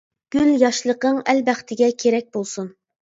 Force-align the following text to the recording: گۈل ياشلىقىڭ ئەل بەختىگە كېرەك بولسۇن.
گۈل 0.35 0.47
ياشلىقىڭ 0.61 1.19
ئەل 1.33 1.41
بەختىگە 1.49 1.91
كېرەك 2.05 2.33
بولسۇن. 2.39 2.73